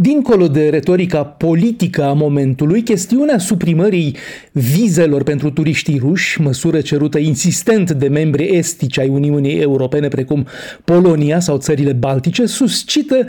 Dincolo 0.00 0.48
de 0.48 0.68
retorica 0.68 1.24
politică 1.24 2.02
a 2.04 2.12
momentului, 2.12 2.82
chestiunea 2.82 3.38
suprimării 3.38 4.16
vizelor 4.52 5.22
pentru 5.22 5.50
turiștii 5.50 5.98
ruși, 5.98 6.40
măsură 6.40 6.80
cerută 6.80 7.18
insistent 7.18 7.90
de 7.90 8.08
membri 8.08 8.56
estici 8.56 8.98
ai 8.98 9.08
Uniunii 9.08 9.60
Europene 9.60 10.08
precum 10.08 10.46
Polonia 10.84 11.40
sau 11.40 11.56
țările 11.56 11.92
Baltice, 11.92 12.46
suscită 12.46 13.26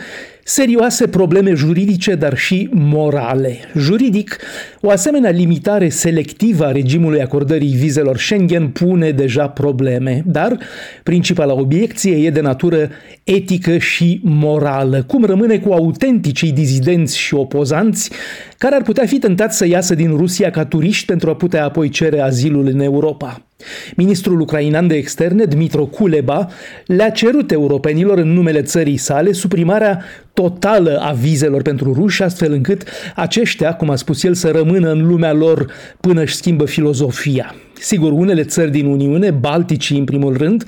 serioase 0.50 1.08
probleme 1.08 1.54
juridice, 1.54 2.16
dar 2.16 2.38
și 2.38 2.70
morale. 2.72 3.58
Juridic, 3.78 4.38
o 4.82 4.90
asemenea 4.90 5.30
limitare 5.30 5.90
selectivă 5.90 6.66
a 6.66 6.72
regimului 6.72 7.22
acordării 7.22 7.76
vizelor 7.76 8.18
Schengen 8.18 8.68
pune 8.68 9.12
deja 9.12 9.48
probleme, 9.48 10.24
dar 10.26 10.58
principala 11.04 11.54
obiecție 11.54 12.16
e 12.16 12.30
de 12.30 12.42
natură 12.42 12.90
etică 13.24 13.78
și 13.78 14.20
morală. 14.24 15.04
Cum 15.04 15.26
rămâne 15.26 15.60
cu 15.60 15.72
autenticii 15.72 16.52
dizidenți 16.52 17.18
și 17.18 17.34
opozanți 17.34 18.12
care 18.58 18.76
ar 18.76 18.82
putea 18.82 19.06
fi 19.06 19.20
tentați 19.20 19.58
să 19.58 19.68
iasă 19.68 19.96
din 19.96 20.16
Rusia 20.18 20.50
ca 20.50 20.66
turiști 20.66 21.06
pentru 21.06 21.30
a 21.30 21.36
putea 21.36 21.66
apoi 21.66 21.90
cere 21.90 22.20
azilul 22.20 22.68
în 22.68 22.80
Europa? 22.80 23.49
Ministrul 23.96 24.40
ucrainean 24.40 24.88
de 24.88 24.96
externe, 24.96 25.44
Dmitro 25.44 25.86
Kuleba, 25.86 26.48
le-a 26.86 27.10
cerut 27.10 27.52
europenilor 27.52 28.18
în 28.18 28.34
numele 28.34 28.62
țării 28.62 28.98
sale 28.98 29.32
suprimarea 29.32 30.04
totală 30.34 31.00
a 31.02 31.12
vizelor 31.12 31.62
pentru 31.62 31.94
ruși, 31.94 32.24
astfel 32.24 32.52
încât 32.52 32.84
aceștia, 33.16 33.74
cum 33.74 33.90
a 33.90 33.96
spus 33.96 34.24
el, 34.24 34.34
să 34.34 34.50
rămână 34.50 34.92
în 34.92 35.08
lumea 35.08 35.34
lor 35.34 35.72
până 36.00 36.22
își 36.22 36.36
schimbă 36.36 36.66
filozofia. 36.66 37.56
Sigur, 37.82 38.12
unele 38.12 38.44
țări 38.44 38.72
din 38.72 38.86
Uniune, 38.86 39.32
Balticii 39.32 39.98
în 39.98 40.04
primul 40.04 40.38
rând, 40.38 40.64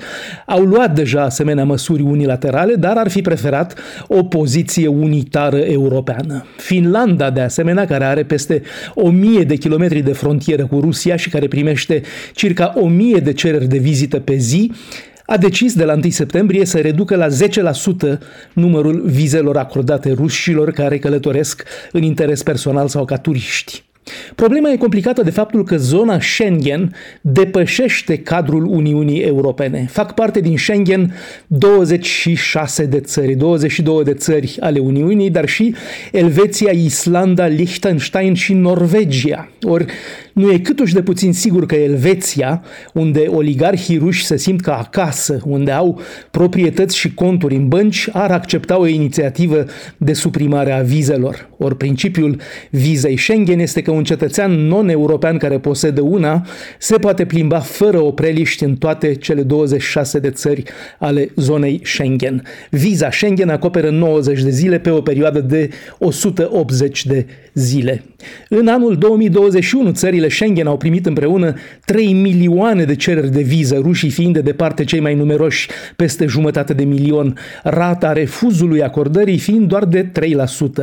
au 0.46 0.62
luat 0.62 0.94
deja 0.94 1.22
asemenea 1.22 1.64
măsuri 1.64 2.02
unilaterale, 2.02 2.74
dar 2.74 2.96
ar 2.96 3.10
fi 3.10 3.20
preferat 3.20 3.78
o 4.06 4.22
poziție 4.24 4.86
unitară 4.86 5.56
europeană. 5.58 6.46
Finlanda, 6.56 7.30
de 7.30 7.40
asemenea, 7.40 7.86
care 7.86 8.04
are 8.04 8.22
peste 8.22 8.62
1000 8.94 9.44
de 9.44 9.56
kilometri 9.56 10.00
de 10.00 10.12
frontieră 10.12 10.66
cu 10.66 10.80
Rusia 10.80 11.16
și 11.16 11.30
care 11.30 11.48
primește 11.48 12.02
circa 12.34 12.72
1000 12.82 13.18
de 13.18 13.32
cereri 13.32 13.66
de 13.66 13.78
vizită 13.78 14.20
pe 14.20 14.36
zi, 14.36 14.72
a 15.26 15.36
decis 15.36 15.74
de 15.74 15.84
la 15.84 15.92
1 15.92 16.10
septembrie 16.10 16.64
să 16.64 16.80
reducă 16.80 17.16
la 17.16 17.26
10% 17.28 18.18
numărul 18.52 19.02
vizelor 19.06 19.56
acordate 19.56 20.12
rușilor 20.12 20.70
care 20.70 20.98
călătoresc 20.98 21.64
în 21.92 22.02
interes 22.02 22.42
personal 22.42 22.88
sau 22.88 23.04
ca 23.04 23.16
turiști. 23.16 23.84
Problema 24.34 24.70
e 24.70 24.76
complicată 24.76 25.22
de 25.22 25.30
faptul 25.30 25.64
că 25.64 25.76
zona 25.76 26.20
Schengen 26.20 26.94
depășește 27.20 28.16
cadrul 28.16 28.66
Uniunii 28.66 29.20
Europene. 29.20 29.86
Fac 29.90 30.14
parte 30.14 30.40
din 30.40 30.58
Schengen 30.58 31.14
26 31.46 32.84
de 32.84 33.00
țări, 33.00 33.34
22 33.34 34.04
de 34.04 34.14
țări 34.14 34.56
ale 34.60 34.78
Uniunii, 34.78 35.30
dar 35.30 35.48
și 35.48 35.74
Elveția, 36.12 36.70
Islanda, 36.70 37.46
Liechtenstein 37.46 38.34
și 38.34 38.52
Norvegia. 38.52 39.48
Ori 39.62 39.86
nu 40.32 40.50
e 40.50 40.58
câtuși 40.58 40.94
de 40.94 41.02
puțin 41.02 41.32
sigur 41.32 41.66
că 41.66 41.74
Elveția, 41.74 42.62
unde 42.92 43.24
oligarhii 43.28 43.98
ruși 43.98 44.24
se 44.24 44.36
simt 44.36 44.60
ca 44.60 44.78
acasă, 44.78 45.40
unde 45.44 45.70
au 45.70 46.00
proprietăți 46.30 46.96
și 46.96 47.14
conturi 47.14 47.54
în 47.54 47.68
bănci, 47.68 48.08
ar 48.12 48.30
accepta 48.30 48.78
o 48.78 48.86
inițiativă 48.86 49.64
de 49.96 50.12
suprimare 50.12 50.72
a 50.72 50.82
vizelor. 50.82 51.50
Ori 51.58 51.76
principiul 51.76 52.40
vizei 52.70 53.18
Schengen 53.18 53.58
este 53.58 53.82
că 53.82 53.90
un 53.90 54.04
cetățean 54.04 54.20
non-european 54.46 55.36
care 55.36 55.58
posedă 55.58 56.00
una 56.00 56.46
se 56.78 56.96
poate 56.96 57.24
plimba 57.24 57.58
fără 57.58 58.00
opreliști 58.00 58.64
în 58.64 58.76
toate 58.76 59.14
cele 59.14 59.42
26 59.42 60.18
de 60.18 60.30
țări 60.30 60.62
ale 60.98 61.30
zonei 61.36 61.80
Schengen. 61.84 62.42
Viza 62.70 63.10
Schengen 63.10 63.48
acoperă 63.48 63.90
90 63.90 64.42
de 64.42 64.50
zile 64.50 64.78
pe 64.78 64.90
o 64.90 65.00
perioadă 65.00 65.40
de 65.40 65.68
180 65.98 67.06
de 67.06 67.26
zile. 67.54 68.04
În 68.48 68.68
anul 68.68 68.96
2021, 68.96 69.90
țările 69.90 70.28
Schengen 70.28 70.66
au 70.66 70.76
primit 70.76 71.06
împreună 71.06 71.54
3 71.84 72.12
milioane 72.12 72.84
de 72.84 72.94
cereri 72.94 73.32
de 73.32 73.42
viză, 73.42 73.78
rușii 73.82 74.10
fiind 74.10 74.34
de 74.34 74.40
departe 74.40 74.84
cei 74.84 75.00
mai 75.00 75.14
numeroși, 75.14 75.68
peste 75.96 76.26
jumătate 76.26 76.72
de 76.72 76.84
milion, 76.84 77.38
rata 77.62 78.12
refuzului 78.12 78.82
acordării 78.82 79.38
fiind 79.38 79.68
doar 79.68 79.84
de 79.84 80.10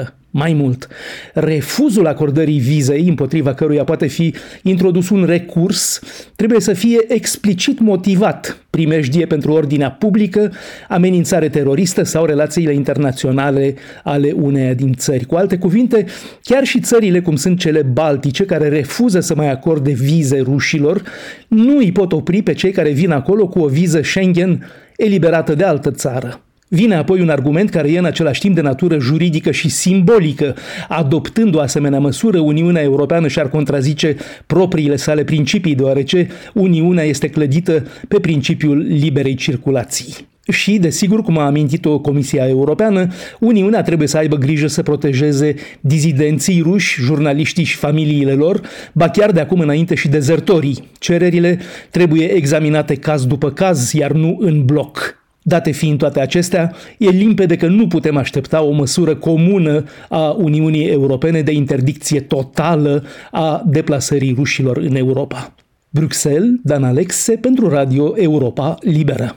3%. 0.01 0.18
Mai 0.31 0.53
mult, 0.53 0.87
refuzul 1.33 2.07
acordării 2.07 2.59
vizei, 2.59 3.07
împotriva 3.07 3.53
căruia 3.53 3.83
poate 3.83 4.07
fi 4.07 4.33
introdus 4.63 5.09
un 5.09 5.25
recurs, 5.25 6.01
trebuie 6.35 6.59
să 6.59 6.73
fie 6.73 7.05
explicit 7.07 7.79
motivat, 7.79 8.63
primejdie 8.69 9.25
pentru 9.25 9.51
ordinea 9.51 9.91
publică, 9.91 10.51
amenințare 10.87 11.49
teroristă 11.49 12.03
sau 12.03 12.25
relațiile 12.25 12.73
internaționale 12.73 13.75
ale 14.03 14.31
uneia 14.31 14.73
din 14.73 14.93
țări. 14.93 15.25
Cu 15.25 15.35
alte 15.35 15.57
cuvinte, 15.57 16.05
chiar 16.43 16.63
și 16.63 16.79
țările 16.79 17.21
cum 17.21 17.35
sunt 17.35 17.59
cele 17.59 17.81
baltice, 17.81 18.45
care 18.45 18.67
refuză 18.67 19.19
să 19.19 19.35
mai 19.35 19.51
acorde 19.51 19.91
vize 19.91 20.39
rușilor, 20.39 21.03
nu 21.47 21.77
îi 21.77 21.91
pot 21.91 22.11
opri 22.11 22.41
pe 22.41 22.53
cei 22.53 22.71
care 22.71 22.89
vin 22.89 23.11
acolo 23.11 23.47
cu 23.47 23.59
o 23.59 23.67
viză 23.67 24.01
Schengen 24.03 24.71
eliberată 24.97 25.55
de 25.55 25.63
altă 25.63 25.91
țară. 25.91 26.43
Vine 26.71 26.95
apoi 26.95 27.21
un 27.21 27.29
argument 27.29 27.69
care 27.69 27.91
e 27.91 27.97
în 27.97 28.05
același 28.05 28.39
timp 28.39 28.55
de 28.55 28.61
natură 28.61 28.99
juridică 28.99 29.51
și 29.51 29.69
simbolică. 29.69 30.55
Adoptând 30.87 31.55
o 31.55 31.59
asemenea 31.59 31.99
măsură, 31.99 32.39
Uniunea 32.39 32.81
Europeană 32.81 33.27
și-ar 33.27 33.49
contrazice 33.49 34.15
propriile 34.45 34.95
sale 34.95 35.23
principii, 35.23 35.75
deoarece 35.75 36.27
Uniunea 36.53 37.03
este 37.03 37.29
clădită 37.29 37.87
pe 38.07 38.19
principiul 38.19 38.77
liberei 38.77 39.35
circulații. 39.35 40.27
Și, 40.51 40.77
desigur, 40.77 41.21
cum 41.21 41.37
a 41.37 41.45
amintit-o 41.45 41.99
Comisia 41.99 42.47
Europeană, 42.47 43.07
Uniunea 43.39 43.81
trebuie 43.81 44.07
să 44.07 44.17
aibă 44.17 44.35
grijă 44.35 44.67
să 44.67 44.83
protejeze 44.83 45.55
dizidenții 45.79 46.61
ruși, 46.61 47.01
jurnaliștii 47.01 47.63
și 47.63 47.75
familiile 47.75 48.33
lor, 48.33 48.61
ba 48.93 49.09
chiar 49.09 49.31
de 49.31 49.39
acum 49.39 49.59
înainte 49.59 49.95
și 49.95 50.07
dezertorii. 50.07 50.89
Cererile 50.99 51.59
trebuie 51.89 52.25
examinate 52.25 52.95
caz 52.95 53.25
după 53.25 53.51
caz, 53.51 53.91
iar 53.91 54.11
nu 54.11 54.37
în 54.39 54.65
bloc. 54.65 55.18
Date 55.41 55.71
fiind 55.71 55.97
toate 55.97 56.19
acestea, 56.19 56.75
e 56.97 57.09
limpede 57.09 57.55
că 57.55 57.67
nu 57.67 57.87
putem 57.87 58.17
aștepta 58.17 58.61
o 58.61 58.71
măsură 58.71 59.15
comună 59.15 59.83
a 60.09 60.29
Uniunii 60.29 60.87
Europene 60.87 61.41
de 61.41 61.51
interdicție 61.51 62.19
totală 62.21 63.03
a 63.31 63.63
deplasării 63.65 64.33
rușilor 64.33 64.77
în 64.77 64.95
Europa. 64.95 65.53
Bruxelles, 65.89 66.49
Dan 66.63 66.83
Alexe 66.83 67.35
pentru 67.35 67.69
Radio 67.69 68.13
Europa 68.17 68.77
Liberă. 68.81 69.35